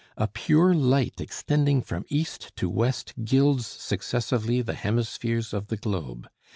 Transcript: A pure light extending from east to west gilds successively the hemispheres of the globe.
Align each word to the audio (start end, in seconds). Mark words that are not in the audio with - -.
A 0.17 0.27
pure 0.27 0.73
light 0.73 1.21
extending 1.21 1.83
from 1.83 2.05
east 2.09 2.55
to 2.55 2.67
west 2.67 3.13
gilds 3.23 3.67
successively 3.67 4.63
the 4.63 4.73
hemispheres 4.73 5.53
of 5.53 5.67
the 5.67 5.77
globe. 5.77 6.27